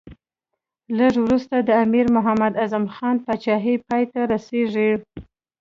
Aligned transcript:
لږ 0.97 1.13
وروسته 1.23 1.55
د 1.59 1.69
امیر 1.83 2.05
محمد 2.15 2.53
اعظم 2.61 2.85
خان 2.95 3.15
پاچهي 3.25 3.75
پای 3.87 4.03
ته 4.11 4.19
رسېږي. 4.31 4.91